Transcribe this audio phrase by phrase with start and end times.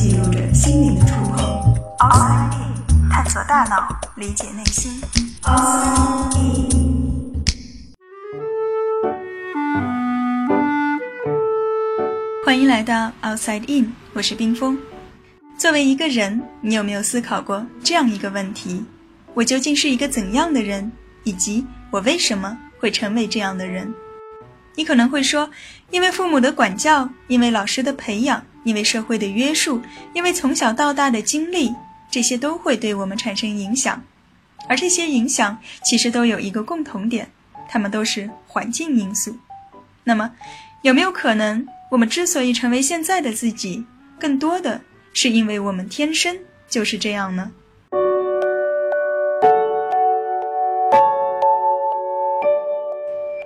[0.00, 1.74] 记录着心灵的触碰。
[1.98, 2.54] RIT，
[3.10, 4.92] 探索大脑，理解内心。
[5.42, 6.76] RIT。
[12.46, 14.78] 欢迎来到 Outside In，我是冰峰。
[15.58, 18.84] 作为一个人，你有没有思考过这样一个问题：
[19.34, 20.92] 我究竟是一个怎样的人，
[21.24, 23.92] 以及我为什么会成为这样的人？
[24.76, 25.50] 你可能会说，
[25.90, 29.80] 因为父母的管教，因为老师的培养，因为社会的约束，
[30.12, 31.74] 因为从小到大的经历，
[32.10, 34.04] 这些都会对我们产生影响。
[34.68, 37.30] 而这些影响其实都有一个共同点，
[37.66, 39.34] 它们都是环境因素。
[40.04, 40.30] 那么，
[40.82, 43.86] 有没有可能，我们之所以成为现在的自己，
[44.20, 44.78] 更多的
[45.14, 46.36] 是因为我们天生
[46.68, 47.50] 就是这样呢？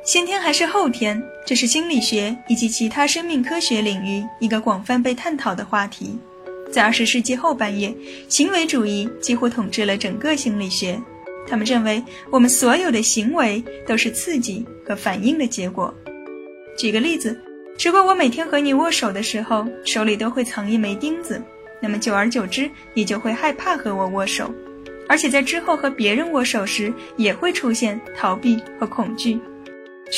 [0.05, 6.19] 先天还是后天，这是心理学以及其他生命科学领域一个广泛被探讨的话题。
[6.73, 7.95] 在二十世纪后半叶，
[8.29, 11.01] 行为主义几乎统治了整个心理学。
[11.47, 15.95] 他们认为，我们所有的行为都是刺激和反应的结果。
[16.77, 17.41] 举个例子，
[17.85, 21.41] 如果我每天和你握手的时候，手里都会藏一枚钉子，
[21.81, 24.53] 那么久而久之，你就会害怕和我握手，
[25.09, 29.39] 而且在之后和别人握手时，也会出现逃避和恐惧。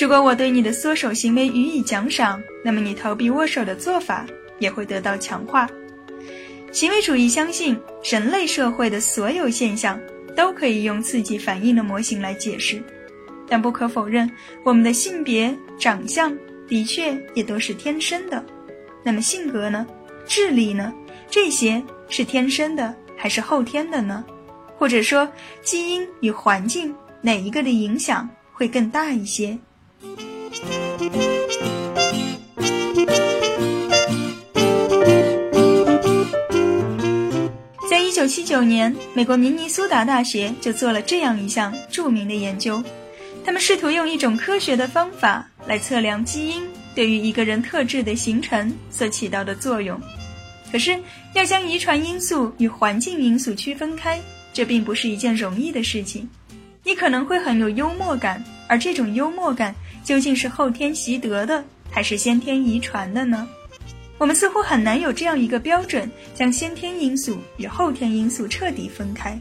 [0.01, 4.27] 如果我对你的缩手行为予以奖赏，那么你逃避握手的做法
[4.59, 5.71] 也会得到强化。
[6.73, 9.99] 行为主义相信，人类社会的所有现象
[10.37, 12.83] 都可以用刺激反应的模型来解释，
[13.49, 14.29] 但不可否认，
[14.65, 18.45] 我们的性别、长相的确也都是天生的。
[19.05, 19.87] 那么性格呢？
[20.27, 20.93] 智力呢？
[21.31, 24.25] 这些是天生的还是后天的呢？
[24.77, 25.29] 或者说，
[25.63, 29.57] 基因与环境哪一个的影响会更大一些？
[37.91, 42.83] 在一九七九年，美国明尼苏达大学就做了这样一项著名的研究。
[43.45, 50.01] 他们试图用一种科学的方法来测量基因对于一个人特质的形成所起到的作用。
[50.73, 50.99] 可是，
[51.35, 54.21] 要将遗传因素与环境因素区分开，
[54.53, 56.29] 这并不是一件容易的事情。
[56.83, 59.75] 你可能会很有幽默感，而这种幽默感。
[60.05, 63.49] 究竟是后天习得的，还是先天遗传的呢？
[64.19, 69.37] 我们似乎很难有这样一个标准，将先天因素与后天因素彻底分开。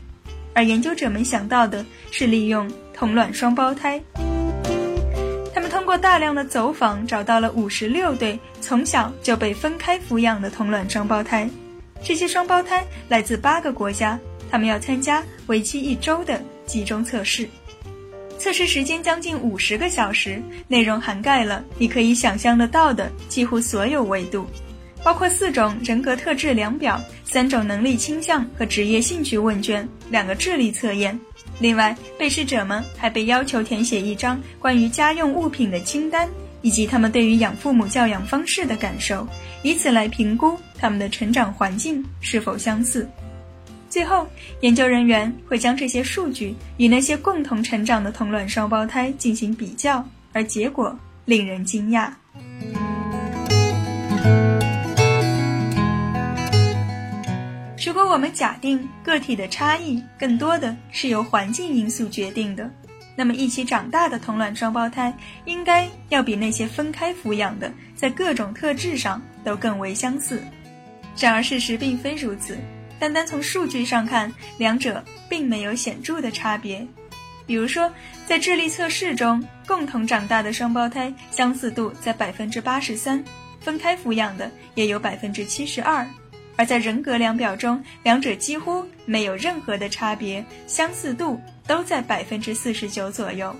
[0.54, 4.02] 而研究者们想到的是利用同卵双胞胎。
[5.54, 11.50] 他们通过大量的走访，找到了五十六对从小就被分开抚养的同卵双胞胎。
[12.04, 14.20] 这些双胞胎来自八个国家，
[14.50, 17.48] 他们要参加为期一周的集中测试。
[18.44, 24.46] 测试时间将近五十个小时，内容涵盖了你可以想象得到的几乎所有维度，
[25.02, 31.18] 包括四种人格特质量表、三种能力倾向和职业兴趣问卷、两个智力测验。
[31.58, 36.28] 另外，被试者们还被要求填写一张关于家用物品的清单，
[36.62, 39.26] 以及他们对于养父母教养方式的感受，
[39.62, 43.08] 以此来评估他们的成长环境是否相似。
[43.94, 44.28] 最后，
[44.62, 52.10] 研究人员会将这些数据与那些共同成长的同卵双胞胎进行比较，而结果令人惊讶。
[57.86, 62.68] 如果我们假定个体的差异更多的是由环境因素决定的，
[63.16, 65.16] 那么一起长大的同卵双胞胎
[65.46, 70.42] 应该要比那些分开抚养的在各种特质上都更为相似。
[71.16, 72.58] 然而，事实并非如此。
[73.04, 76.88] 单单从数据上看，两者并没有显著的差别。
[77.46, 77.92] 比如说，
[78.26, 83.22] 在智力测试中，共同长大的双胞胎相似度在百分之八十三，
[83.60, 86.08] 分开抚养的也有百分之七十二。
[86.56, 91.38] 而在人格量表中，两者几乎没有任何的差别，相似度
[91.68, 93.54] 都在百分之四十九左右。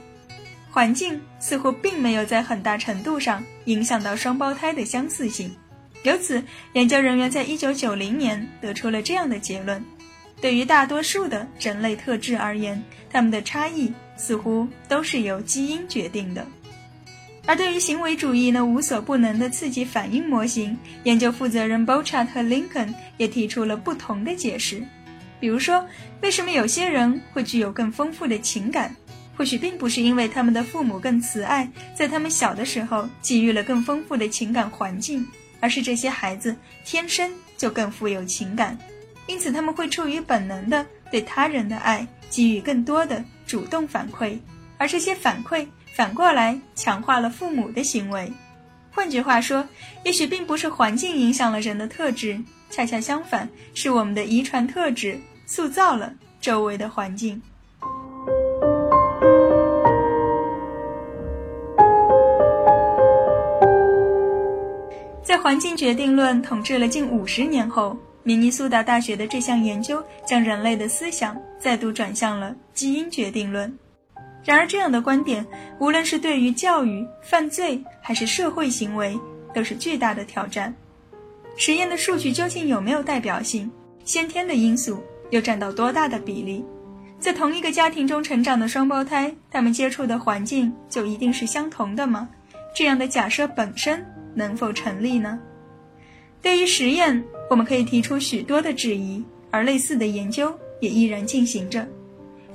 [0.72, 5.54] 环境似乎并没有在很大程度上影响到双胞胎的相似性。
[6.04, 9.84] 由此，研究人员在一九九零年得出了这样的结论：
[10.42, 16.46] 对于大多数的人类特质而言，他们的差异似乎都是由基因决定的。
[17.46, 24.84] 而对于行为主义那无所不能的刺激反应模型，研究负责人 Bochat 和 Lincoln 也提出了不同的解释。
[25.40, 25.86] 比如说，
[26.22, 28.96] 为什么有些人会具有更丰富的情感？
[29.36, 35.26] 或许并不是因为他们的父母更慈爱，在他们小的时候给予了更丰富的情感环境。
[35.64, 38.78] 而是这些孩子天生就更富有情感，
[39.28, 44.38] 因此他们会出于本能的对他人的爱给予更多的主动反馈，
[44.78, 45.66] 而这些反馈
[45.96, 48.30] 反过来强化了父母的行为。
[48.92, 49.66] 换句话说，
[50.04, 57.42] 也许并不是环境影响了人的特质，恰恰相反，是我们的遗传特质塑造了周围的环境。
[65.44, 73.78] 环境决定论统治了近五十年后，明尼苏达大学的这项研究将人类的思想再度转向了基因决定论。
[74.46, 75.46] 然而，这样的观点，
[75.80, 79.20] 无论是对于教育、犯罪还是社会行为，
[79.54, 80.74] 都是巨大的挑战。
[81.58, 83.70] 实验的数据究竟有没有代表性？
[84.06, 86.64] 先天的因素又占到多大的比例？
[87.20, 92.30] 在同一个家庭中成长的双胞胎，他们接触的环境就一定是相同的吗？
[92.74, 95.40] 这样的假设本身能否成立呢？
[96.42, 101.88] 对于实验，我们可以提出许多的质疑，而类似的研究也依然进行着。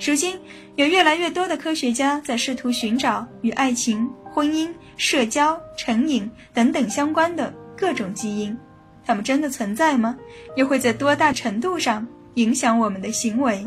[0.00, 0.38] 如今，
[0.76, 8.56] 有越来越多的科学家在试图寻找与爱情、婚姻、社交、成瘾等等相关的各种基因，
[9.04, 10.16] 它们真的存在吗？
[10.54, 13.66] 又会在多大程度上影响我们的行为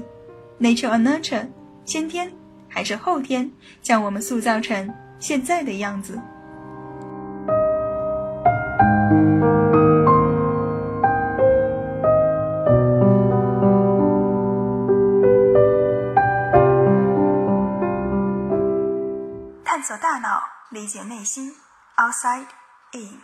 [0.60, 1.46] ？Nature or nurture，
[1.84, 2.31] 先天
[2.69, 6.18] 还是后天，将我们塑造成现在的样子？
[20.71, 21.55] 理解内心，
[21.97, 22.49] outside
[22.93, 23.23] in。